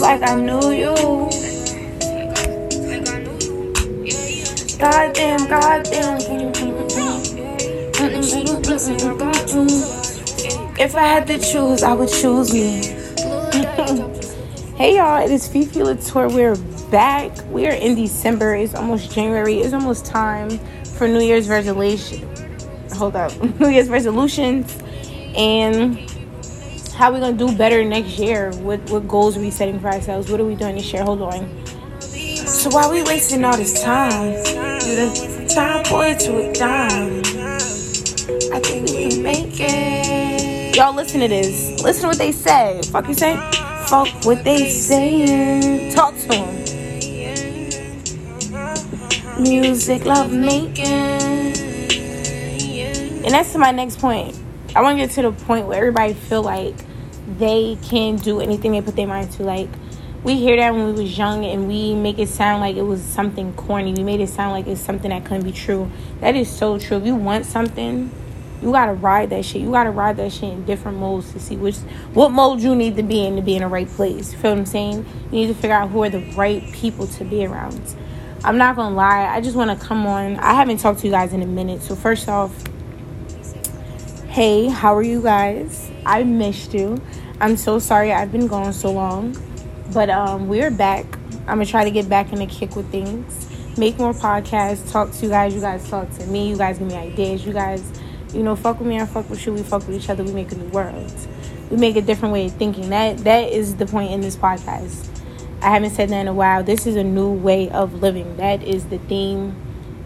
[0.00, 0.94] like I knew you.
[4.78, 6.18] Goddamn, goddamn.
[10.78, 12.96] If I had to choose, I would choose me.
[14.76, 16.28] Hey y'all, it is Fifi Latour.
[16.28, 16.56] We're
[16.90, 17.30] back.
[17.50, 18.54] We are in December.
[18.54, 19.58] It's almost January.
[19.58, 20.58] It's almost time
[20.96, 22.39] for New Year's resolution.
[23.00, 24.76] Hold up, New Year's resolutions,
[25.34, 25.98] and
[26.92, 28.52] how we gonna do better next year.
[28.56, 30.30] What what goals are we setting for ourselves?
[30.30, 31.02] What are we doing this year?
[31.02, 31.48] Hold on.
[32.36, 34.34] So why we wasting all this time?
[34.34, 37.22] Do the time boy to a dime.
[38.52, 40.76] I think we can make it.
[40.76, 41.82] Y'all listen to this.
[41.82, 42.82] Listen to what they say.
[42.92, 43.36] Fuck you say?
[43.86, 45.94] Fuck what they saying.
[45.94, 46.48] Talk to them.
[49.42, 51.29] Music love making.
[53.22, 54.38] And that's to my next point.
[54.74, 56.74] I want to get to the point where everybody feel like
[57.38, 59.42] they can do anything they put their mind to.
[59.42, 59.68] Like
[60.22, 63.02] we hear that when we was young and we make it sound like it was
[63.02, 63.92] something corny.
[63.92, 65.90] We made it sound like it's something that couldn't be true.
[66.20, 66.96] That is so true.
[66.96, 68.10] If you want something,
[68.62, 69.62] you gotta ride that shit.
[69.62, 71.76] You gotta ride that shit in different modes to see which
[72.14, 74.32] what mode you need to be in to be in the right place.
[74.32, 75.06] Feel what I'm saying?
[75.26, 77.96] You need to figure out who are the right people to be around.
[78.44, 80.36] I'm not gonna lie, I just wanna come on.
[80.38, 81.82] I haven't talked to you guys in a minute.
[81.82, 82.52] So first off,
[84.30, 85.90] hey, how are you guys?
[86.06, 87.02] I missed you.
[87.40, 89.36] I'm so sorry I've been gone so long.
[89.92, 91.04] But um we're back.
[91.48, 93.48] I'm gonna try to get back in the kick with things.
[93.76, 96.86] Make more podcasts, talk to you guys, you guys talk to me, you guys give
[96.86, 97.82] me ideas, you guys
[98.32, 100.32] you know, fuck with me, I fuck with you, we fuck with each other, we
[100.32, 101.12] make a new world.
[101.68, 102.90] We make a different way of thinking.
[102.90, 105.08] That that is the point in this podcast.
[105.60, 106.62] I haven't said that in a while.
[106.62, 108.36] This is a new way of living.
[108.36, 109.56] That is the theme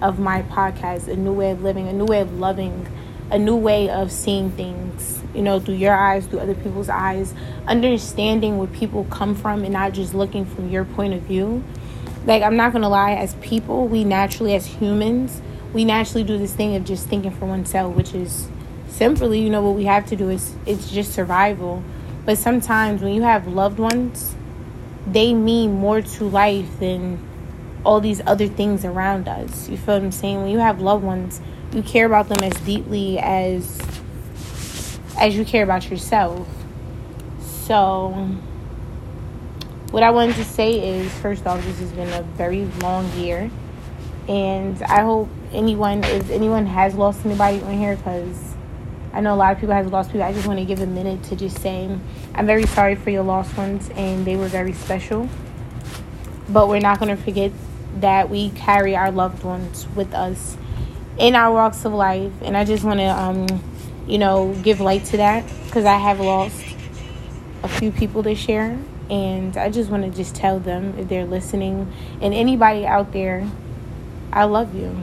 [0.00, 1.08] of my podcast.
[1.08, 2.88] A new way of living, a new way of loving,
[3.30, 7.34] a new way of seeing things, you know, through your eyes, through other people's eyes,
[7.66, 11.64] understanding where people come from and not just looking from your point of view.
[12.26, 15.40] Like I'm not gonna lie, as people, we naturally as humans,
[15.72, 18.48] we naturally do this thing of just thinking for oneself, which is
[18.88, 21.82] simply, you know, what we have to do is it's just survival.
[22.24, 24.34] But sometimes when you have loved ones,
[25.06, 27.18] they mean more to life than
[27.84, 29.68] all these other things around us.
[29.68, 30.42] You feel what I'm saying?
[30.42, 31.40] When you have loved ones,
[31.74, 33.80] you care about them as deeply as
[35.18, 36.46] as you care about yourself.
[37.40, 38.10] So
[39.90, 43.50] what I wanted to say is first off, this has been a very long year.
[44.28, 48.54] And I hope anyone if anyone has lost anybody on here because
[49.12, 50.22] I know a lot of people have lost people.
[50.22, 51.90] I just want to give a minute to just say
[52.34, 55.28] I'm very sorry for your lost ones and they were very special.
[56.48, 57.52] But we're not going to forget
[57.96, 60.56] that we carry our loved ones with us
[61.18, 62.32] in our walks of life.
[62.42, 63.46] And I just want to, um,
[64.06, 66.64] you know, give light to that because I have lost
[67.62, 68.78] a few people this year.
[69.10, 71.92] And I just want to just tell them if they're listening
[72.22, 73.46] and anybody out there,
[74.32, 74.96] I love you.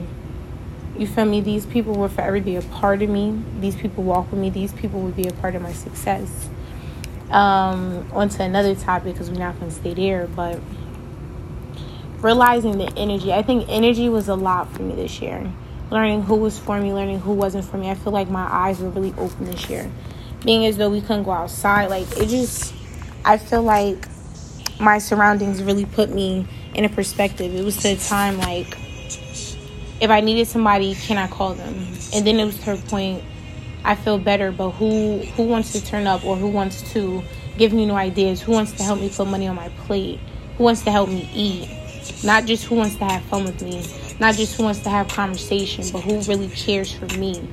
[0.98, 1.40] You feel me?
[1.40, 3.42] These people will forever be a part of me.
[3.60, 4.50] These people walk with me.
[4.50, 6.48] These people will be a part of my success.
[7.30, 10.60] Um, on to another topic because we're not going to stay there, but
[12.18, 13.32] realizing the energy.
[13.32, 15.50] I think energy was a lot for me this year.
[15.92, 17.90] Learning who was for me, learning who wasn't for me.
[17.90, 19.92] I feel like my eyes were really open this year.
[20.42, 22.74] Being as though we couldn't go outside, like it just,
[23.26, 24.08] I feel like
[24.80, 27.54] my surroundings really put me in a perspective.
[27.54, 28.74] It was a time like
[30.00, 31.74] if I needed somebody, can I call them?
[32.14, 33.22] And then it was her point.
[33.84, 37.22] I feel better, but who who wants to turn up or who wants to
[37.58, 38.40] give me new ideas?
[38.40, 40.20] Who wants to help me put money on my plate?
[40.56, 41.68] Who wants to help me eat?
[42.24, 43.84] Not just who wants to have fun with me,
[44.22, 47.46] not just who wants to have conversation, but who really cares for me.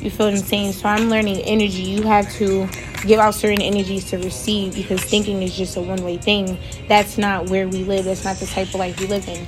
[0.00, 0.72] You feel what I'm saying?
[0.72, 1.82] So I'm learning energy.
[1.82, 2.68] You have to
[3.06, 6.58] give out certain energies to receive because thinking is just a one way thing.
[6.88, 8.06] That's not where we live.
[8.06, 9.46] That's not the type of life we live in.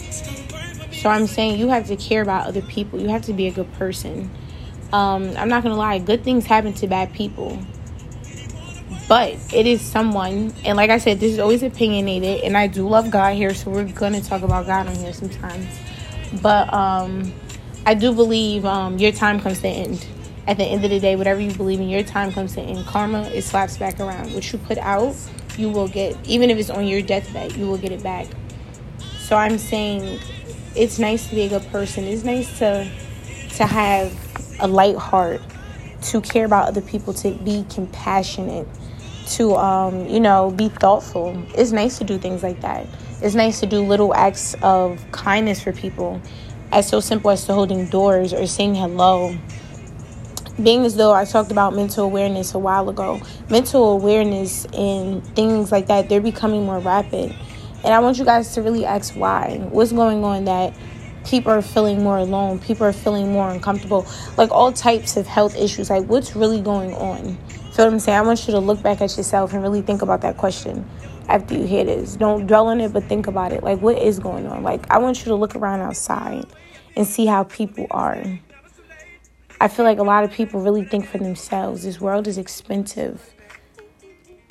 [0.92, 3.00] So I'm saying you have to care about other people.
[3.00, 4.30] You have to be a good person.
[4.92, 7.58] Um, I'm not gonna lie, good things happen to bad people.
[9.08, 12.86] But it is someone, and like I said, this is always opinionated, and I do
[12.88, 15.66] love God here, so we're gonna talk about God on here sometimes.
[16.40, 17.32] But um,
[17.84, 20.06] I do believe um, your time comes to end.
[20.46, 22.84] At the end of the day, whatever you believe in, your time comes to end.
[22.86, 24.32] Karma, it slaps back around.
[24.34, 25.14] What you put out,
[25.56, 26.16] you will get.
[26.26, 28.26] Even if it's on your deathbed, you will get it back.
[29.18, 30.18] So I'm saying,
[30.74, 32.04] it's nice to be a good person.
[32.04, 32.90] It's nice to
[33.56, 34.12] to have
[34.60, 35.40] a light heart,
[36.02, 38.66] to care about other people, to be compassionate,
[39.26, 41.40] to um, you know, be thoughtful.
[41.54, 42.86] It's nice to do things like that.
[43.22, 46.21] It's nice to do little acts of kindness for people,
[46.72, 49.39] as so simple as to holding doors or saying hello.
[50.60, 55.71] being as though I talked about mental awareness a while ago, mental awareness and things
[55.71, 57.33] like that, they're becoming more rapid.
[57.84, 59.59] And I want you guys to really ask why.
[59.71, 60.75] What's going on that
[61.25, 62.59] people are feeling more alone?
[62.59, 64.04] People are feeling more uncomfortable.
[64.36, 65.91] Like all types of health issues.
[65.91, 67.36] Like what's really going on?
[67.72, 68.18] Feel what I'm saying?
[68.18, 70.89] I want you to look back at yourself and really think about that question
[71.28, 72.16] after you hear this.
[72.16, 73.63] Don't dwell on it, but think about it.
[73.63, 74.63] Like what is going on?
[74.63, 76.47] Like I want you to look around outside
[76.97, 78.22] and see how people are.
[79.60, 81.84] I feel like a lot of people really think for themselves.
[81.84, 83.22] This world is expensive.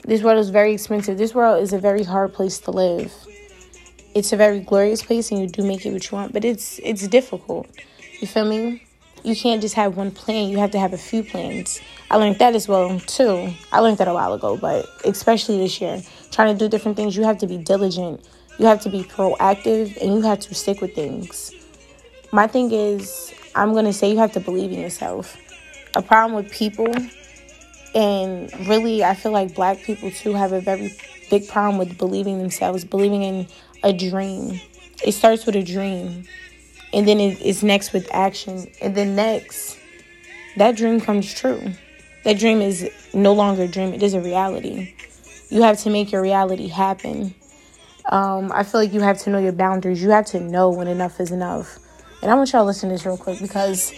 [0.04, 1.18] This world is very expensive.
[1.18, 3.14] This world is a very hard place to live.
[4.16, 6.80] It's a very glorious place and you do make it what you want, but it's
[6.84, 7.68] it's difficult.
[8.20, 8.84] You feel me?
[9.24, 10.50] You can't just have one plan.
[10.50, 11.80] You have to have a few plans.
[12.10, 13.54] I learned that as well too.
[13.72, 16.02] I learned that a while ago, but especially this year,
[16.32, 18.26] trying to do different things, you have to be diligent.
[18.58, 21.54] You have to be proactive and you have to stick with things.
[22.32, 25.38] My thing is I'm going to say you have to believe in yourself.
[25.96, 26.94] A problem with people,
[27.94, 30.96] and really, I feel like black people too have a very
[31.30, 33.48] big problem with believing themselves, believing in
[33.84, 34.62] a dream.
[35.04, 36.26] It starts with a dream,
[36.94, 39.78] and then it's next with action, and then next,
[40.58, 41.72] that dream comes true.
[42.24, 44.94] That dream is no longer a dream, it is a reality.
[45.50, 47.34] You have to make your reality happen.
[48.06, 50.02] Um, I feel like you have to know your boundaries.
[50.02, 51.78] You have to know when enough is enough.
[52.22, 53.92] And I want y'all to listen to this real quick because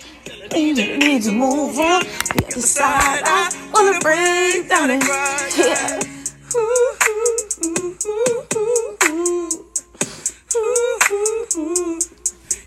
[0.56, 3.22] you need to move on the other side.
[3.26, 5.04] I wanna break down and
[5.58, 6.00] yeah.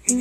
[0.09, 0.19] More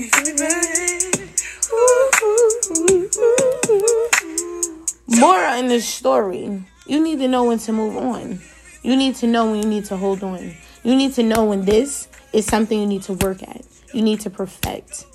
[5.53, 6.63] in the story.
[6.87, 8.39] You need to know when to move on.
[8.81, 10.55] You need to know when you need to hold on.
[10.83, 13.63] You need to know when this is something you need to work at.
[13.93, 15.05] You need to perfect.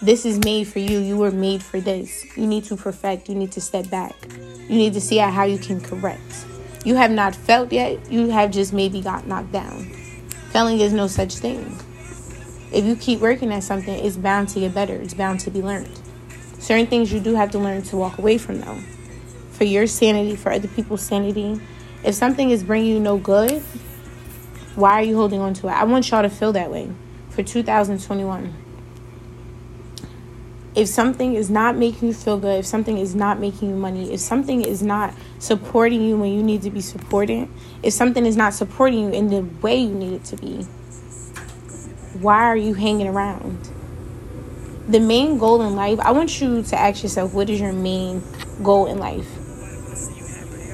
[0.00, 0.98] This is made for you.
[0.98, 2.24] You were made for this.
[2.36, 3.28] You need to perfect.
[3.28, 4.16] You need to step back.
[4.68, 6.44] You need to see how you can correct.
[6.84, 8.10] You have not felt yet.
[8.10, 9.84] You have just maybe got knocked down.
[10.50, 11.78] Failing is no such thing.
[12.72, 14.94] If you keep working at something, it's bound to get better.
[14.94, 15.90] It's bound to be learned.
[16.58, 18.78] Certain things you do have to learn to walk away from, though.
[19.52, 21.60] For your sanity, for other people's sanity.
[22.02, 23.62] If something is bringing you no good,
[24.74, 25.72] why are you holding on to it?
[25.72, 26.90] I want y'all to feel that way
[27.30, 28.54] for 2021
[30.74, 34.12] if something is not making you feel good, if something is not making you money,
[34.12, 37.48] if something is not supporting you when you need to be supported,
[37.82, 40.66] if something is not supporting you in the way you need it to be,
[42.22, 43.68] why are you hanging around?
[44.88, 48.22] The main goal in life, I want you to ask yourself, what is your main
[48.62, 49.26] goal in life?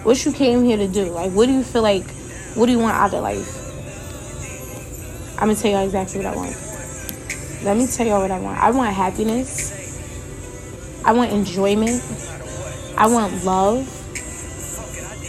[0.04, 1.06] What you came here to do?
[1.06, 2.04] Like, what do you feel like?
[2.54, 3.54] What do you want out of life?
[5.34, 6.56] I'm gonna tell y'all exactly what I want.
[7.64, 8.58] Let me tell y'all what I want.
[8.58, 9.72] I want happiness.
[11.04, 12.02] I want enjoyment.
[12.96, 13.94] I want love.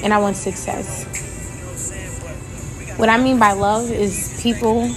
[0.04, 1.06] And I want success.
[2.98, 4.90] What I mean by love is people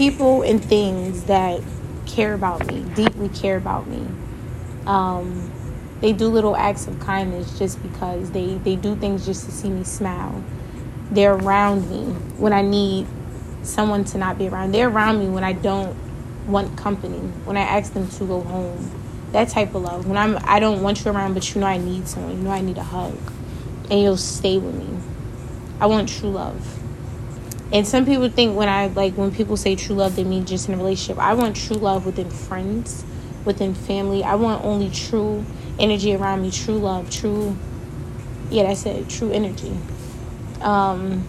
[0.00, 1.60] people and things that
[2.06, 4.02] care about me, deeply care about me.
[4.86, 5.52] Um,
[6.00, 9.68] they do little acts of kindness just because they, they do things just to see
[9.68, 10.42] me smile.
[11.10, 13.08] They're around me when I need
[13.62, 14.72] someone to not be around.
[14.72, 15.94] They're around me when I don't
[16.46, 18.90] want company, when I ask them to go home
[19.32, 20.06] that type of love.
[20.06, 22.38] When I'm I don't want you around, but you know I need someone.
[22.38, 23.18] You know I need a hug.
[23.90, 24.88] And you'll stay with me.
[25.78, 26.79] I want true love.
[27.72, 30.68] And some people think when I like when people say true love, they mean just
[30.68, 31.22] in a relationship.
[31.22, 33.04] I want true love within friends,
[33.44, 34.24] within family.
[34.24, 35.44] I want only true
[35.78, 37.56] energy around me, true love, true
[38.50, 39.76] yeah, that's it, true energy.
[40.60, 41.22] Um,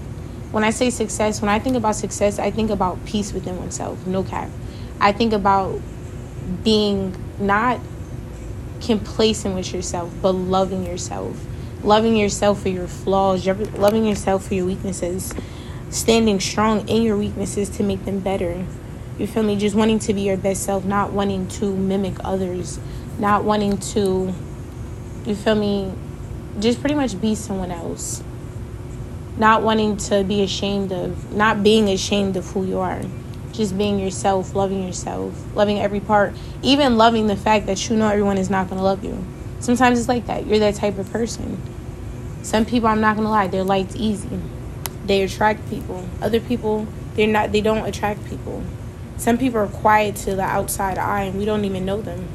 [0.52, 4.06] when I say success, when I think about success, I think about peace within oneself,
[4.06, 4.50] no cap.
[5.00, 5.80] I think about
[6.64, 7.80] being not
[8.82, 11.40] complacent with yourself, but loving yourself.
[11.84, 15.34] Loving yourself for your flaws, loving yourself for your weaknesses,
[15.92, 18.66] standing strong in your weaknesses to make them better.
[19.18, 19.56] You feel me?
[19.58, 22.80] Just wanting to be your best self, not wanting to mimic others,
[23.20, 24.34] not wanting to,
[25.26, 25.94] you feel me?
[26.60, 28.24] Just pretty much be someone else.
[29.38, 33.02] Not wanting to be ashamed of, not being ashamed of who you are
[33.54, 38.08] just being yourself, loving yourself, loving every part, even loving the fact that you know
[38.08, 39.24] everyone is not going to love you.
[39.60, 40.48] Sometimes it's like that.
[40.48, 41.62] You're that type of person.
[42.42, 44.40] Some people, I'm not going to lie, their light's easy.
[45.12, 46.08] They attract people.
[46.24, 48.64] Other people, they're not they don't attract people.
[49.18, 52.30] Some people are quiet to the outside eye and we don't even know them.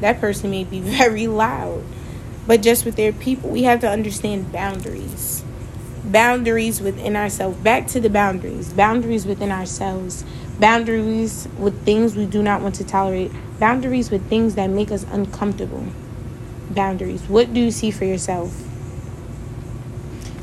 [0.00, 1.84] That person may be very loud.
[2.46, 5.44] But just with their people, we have to understand boundaries
[6.04, 7.58] boundaries within ourselves.
[7.58, 8.72] Back to the boundaries.
[8.74, 10.24] Boundaries within ourselves.
[10.60, 13.32] Boundaries with things we do not want to tolerate.
[13.60, 15.86] Boundaries with things that make us uncomfortable.
[16.70, 17.22] boundaries.
[17.28, 18.69] What do you see for yourself?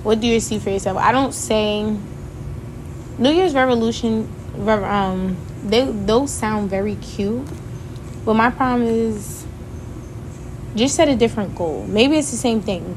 [0.08, 0.96] What do you see for yourself?
[0.96, 1.84] I don't say
[3.18, 4.34] New Year's Revolution.
[4.66, 5.36] Um,
[5.66, 7.46] they those sound very cute,
[8.24, 9.46] but my problem is
[10.78, 11.86] just set a different goal.
[11.88, 12.96] Maybe it's the same thing,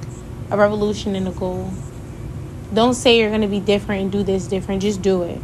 [0.53, 1.73] a revolution and a goal.
[2.73, 4.81] Don't say you're gonna be different and do this different.
[4.81, 5.41] Just do it.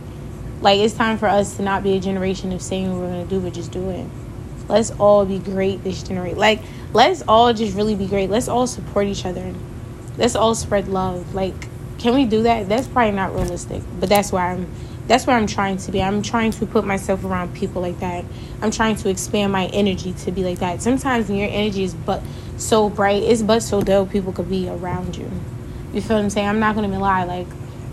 [0.60, 3.24] Like it's time for us to not be a generation of saying what we're gonna
[3.24, 4.06] do, but just do it.
[4.68, 6.38] Let's all be great this generation.
[6.38, 6.60] Like
[6.92, 8.30] let's all just really be great.
[8.30, 9.52] Let's all support each other.
[10.16, 11.34] Let's all spread love.
[11.34, 11.54] Like,
[11.98, 12.68] can we do that?
[12.68, 14.66] That's probably not realistic, but that's why I'm
[15.06, 16.02] that's where I'm trying to be.
[16.02, 18.24] I'm trying to put myself around people like that.
[18.60, 20.82] I'm trying to expand my energy to be like that.
[20.82, 22.22] Sometimes when your energy is but
[22.56, 25.30] so bright, it's but so dull people could be around you.
[25.92, 26.48] You feel what I'm saying?
[26.48, 27.46] I'm not gonna be lie, like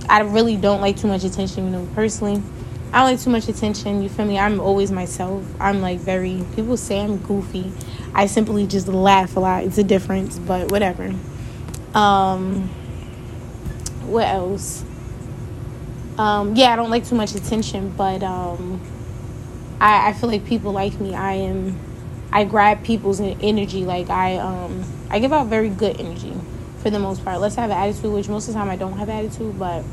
[0.10, 2.42] I really don't like too much attention, you know, personally.
[2.92, 4.04] I don't like too much attention.
[4.04, 4.38] You feel me?
[4.38, 5.44] I'm always myself.
[5.60, 6.44] I'm like very.
[6.56, 7.72] People say I'm goofy.
[8.14, 9.64] I simply just laugh a lot.
[9.64, 11.14] It's a difference, but whatever.
[11.94, 12.70] Um,
[14.06, 14.84] what else?
[16.18, 18.82] Um, yeah, I don't like too much attention, but um,
[19.80, 21.16] I, I feel like people like me.
[21.16, 21.80] I am.
[22.32, 23.86] I grab people's energy.
[23.86, 26.34] Like I um, I give out very good energy
[26.80, 27.40] for the most part.
[27.40, 29.84] Let's have an attitude, which most of the time I don't have attitude, but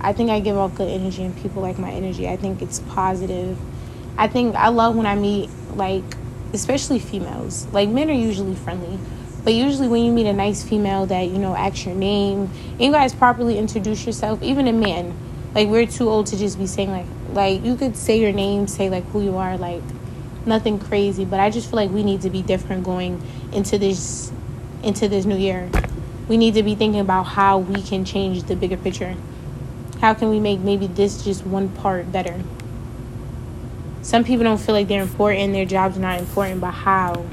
[0.00, 2.28] I think I give off good energy and people like my energy.
[2.28, 3.58] I think it's positive.
[4.16, 6.04] I think I love when I meet like
[6.52, 7.66] especially females.
[7.72, 8.98] Like men are usually friendly,
[9.48, 12.80] but usually when you meet a nice female that you know asks your name, and
[12.82, 15.16] you guys properly introduce yourself, even a man.
[15.54, 18.66] Like we're too old to just be saying like like you could say your name,
[18.66, 19.80] say like who you are, like
[20.44, 24.30] nothing crazy, but I just feel like we need to be different going into this
[24.82, 25.70] into this new year.
[26.28, 29.16] We need to be thinking about how we can change the bigger picture.
[30.02, 32.38] How can we make maybe this just one part better?
[34.02, 37.24] Some people don't feel like they're important, their job's not important, but how?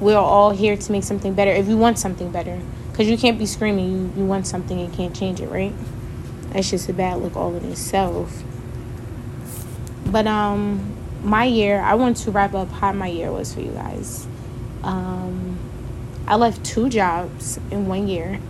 [0.00, 2.60] We're all here to make something better if you want something better.
[2.90, 5.72] Because you can't be screaming, you, you want something and can't change it, right?
[6.50, 8.42] That's just a bad look all in itself.
[10.06, 13.72] But um my year, I want to wrap up how my year was for you
[13.72, 14.26] guys.
[14.82, 15.58] Um
[16.26, 18.40] I left two jobs in one year.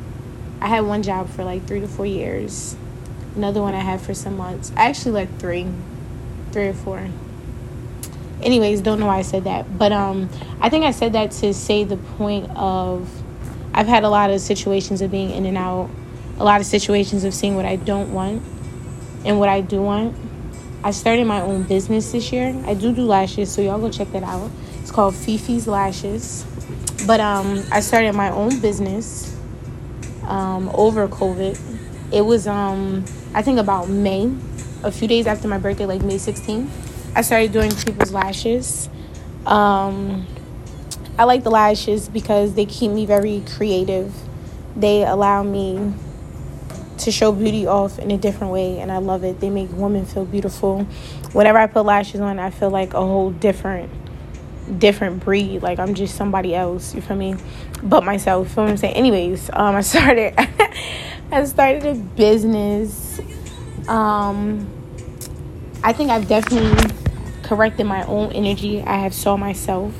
[0.60, 2.76] I had one job for like three to four years
[3.38, 4.72] another one I had for some months.
[4.76, 5.66] I actually like three,
[6.52, 7.08] three or four.
[8.42, 10.28] Anyways, don't know why I said that, but um,
[10.60, 13.10] I think I said that to say the point of
[13.74, 15.90] I've had a lot of situations of being in and out,
[16.38, 18.42] a lot of situations of seeing what I don't want
[19.24, 20.16] and what I do want.
[20.84, 22.54] I started my own business this year.
[22.66, 24.50] I do do lashes, so y'all go check that out.
[24.80, 26.46] It's called Fifi's Lashes.
[27.06, 29.36] But um, I started my own business
[30.24, 31.58] um, over COVID.
[32.12, 33.04] It was um,
[33.34, 34.32] I think about May,
[34.82, 36.68] a few days after my birthday, like May 16th,
[37.14, 38.88] I started doing people's lashes.
[39.46, 40.26] Um,
[41.18, 44.14] I like the lashes because they keep me very creative.
[44.76, 45.94] They allow me
[46.98, 49.40] to show beauty off in a different way, and I love it.
[49.40, 50.84] They make women feel beautiful.
[51.32, 53.90] Whenever I put lashes on, I feel like a whole different
[54.78, 55.62] different breed.
[55.62, 57.36] Like I'm just somebody else, you feel me?
[57.82, 58.94] But myself, you feel what I'm saying?
[58.94, 60.34] Anyways, um I started
[61.32, 63.20] I started a business.
[63.88, 64.77] Um,
[65.88, 66.94] I think I've definitely
[67.42, 68.82] corrected my own energy.
[68.82, 69.94] I have saw myself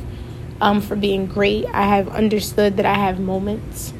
[0.61, 1.64] um, for being great.
[1.73, 3.95] I have understood that I have moments.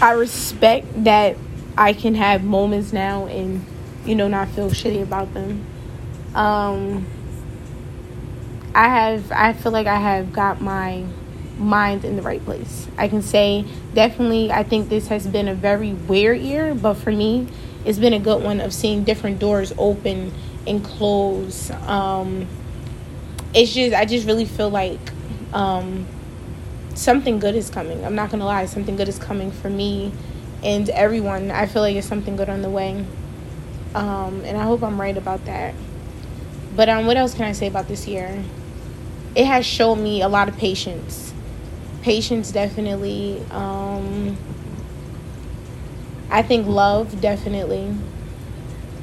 [0.00, 1.36] I respect that
[1.76, 3.62] I can have moments now and
[4.06, 5.66] you know not feel shitty about them.
[6.34, 7.06] Um,
[8.74, 9.30] I have.
[9.32, 11.04] I feel like I have got my
[11.58, 12.88] mind in the right place.
[12.96, 17.12] I can say definitely I think this has been a very weird year, but for
[17.12, 17.48] me,
[17.84, 20.32] it's been a good one of seeing different doors open
[20.66, 21.70] and close.
[21.70, 22.46] Um,
[23.54, 25.00] it's just I just really feel like
[25.52, 26.06] um,
[26.94, 28.04] something good is coming.
[28.04, 30.12] I'm not gonna lie, something good is coming for me
[30.62, 31.50] and everyone.
[31.50, 33.04] I feel like it's something good on the way,
[33.94, 35.74] um, and I hope I'm right about that.
[36.74, 38.42] But um, what else can I say about this year?
[39.34, 41.32] It has shown me a lot of patience
[42.02, 44.36] patience definitely um,
[46.32, 47.94] i think love definitely.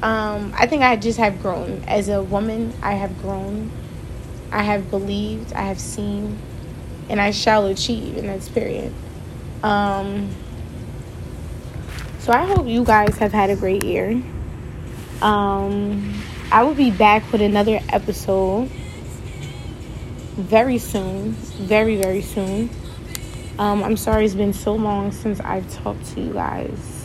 [0.02, 1.84] Um, i think i just have grown.
[1.86, 3.70] As a woman i have grown.
[4.52, 6.38] I have believed i have seen
[7.08, 8.92] and i shall achieve in that period.
[9.62, 10.30] Um,
[12.18, 14.20] so i hope you guys have had a great year.
[15.22, 16.14] Um,
[16.50, 18.68] i will be back with another episode
[20.36, 22.70] very soon very very soon.
[23.58, 26.99] Um, I'm sorry it's been so long since I've talked to you guys.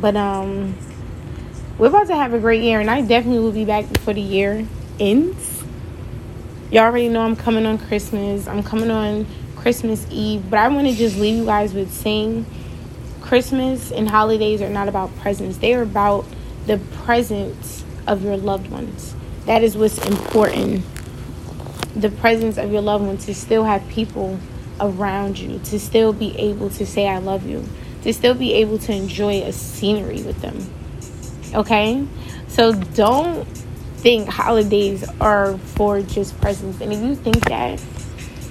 [0.00, 0.76] But um
[1.78, 4.20] we're about to have a great year and I definitely will be back before the
[4.20, 4.66] year
[5.00, 5.62] ends.
[6.70, 8.46] Y'all already know I'm coming on Christmas.
[8.46, 10.48] I'm coming on Christmas Eve.
[10.48, 12.46] But I want to just leave you guys with saying
[13.24, 16.26] Christmas and holidays are not about presents, they are about
[16.66, 19.14] the presence of your loved ones.
[19.46, 20.84] That is what's important.
[21.96, 24.38] The presence of your loved ones to still have people
[24.78, 27.66] around you, to still be able to say, I love you,
[28.04, 30.56] to still be able to enjoy a scenery with them.
[31.54, 32.06] Okay?
[32.48, 33.44] So don't
[33.96, 36.80] think holidays are for just presents.
[36.82, 37.82] And if you think that,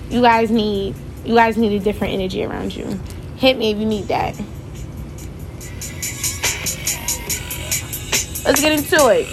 [0.09, 2.99] you guys need you guys need a different energy around you.
[3.37, 4.35] Hit me if you need that.
[8.45, 9.27] Let's get into it.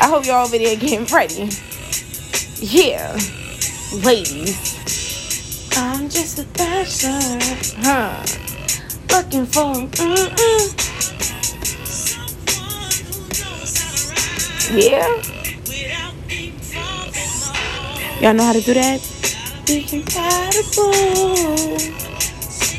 [0.00, 1.48] I hope y'all there getting ready.
[2.60, 3.18] Yeah,
[4.04, 4.77] ladies.
[6.10, 7.20] Just a bachelor,
[7.84, 8.24] huh?
[9.10, 10.88] Looking for mm-mm.
[14.70, 15.22] Yeah.
[18.20, 19.00] Y'all know how to do that?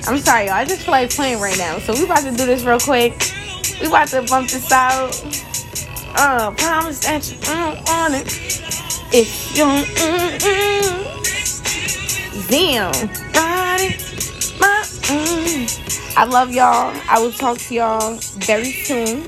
[0.07, 0.55] I'm sorry, y'all.
[0.55, 1.77] I just feel like playing right now.
[1.79, 3.13] So we about to do this real quick.
[3.79, 5.15] We about to bump this out.
[6.15, 8.27] Uh, promise that you don't want it.
[9.13, 11.08] If you don't, mm-mm.
[12.49, 12.91] Damn.
[13.31, 13.95] Body,
[14.59, 16.15] my, mm.
[16.17, 16.91] I love y'all.
[17.07, 19.23] I will talk to y'all very soon.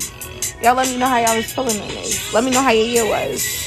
[0.60, 2.34] Y'all let me know how y'all was feeling on this.
[2.34, 3.61] Let me know how your year was.